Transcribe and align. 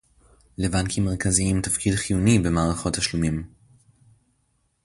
לבנקים 0.57 1.05
מרכזיים 1.05 1.61
תפקיד 1.61 1.95
חיוני 1.95 2.39
במערכות 2.39 2.93
תשלומים 2.97 3.47